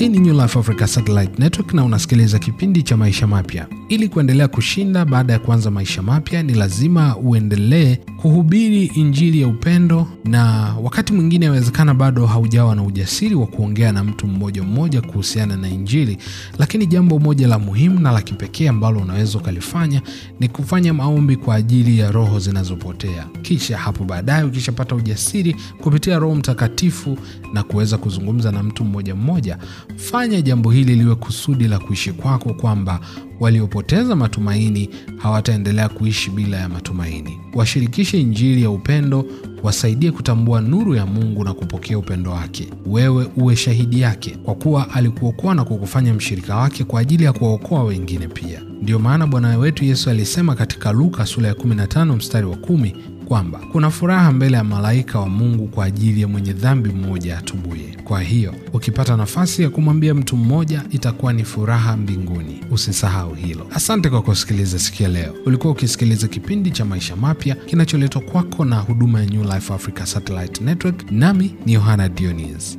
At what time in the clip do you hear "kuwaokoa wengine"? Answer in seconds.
47.32-48.28